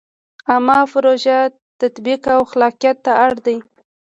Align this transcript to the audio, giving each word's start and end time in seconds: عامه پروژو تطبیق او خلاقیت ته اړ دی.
عامه 0.49 0.77
پروژو 0.91 1.39
تطبیق 1.79 2.21
او 2.35 2.41
خلاقیت 2.51 2.97
ته 3.05 3.11
اړ 3.23 3.33
دی. 3.45 3.57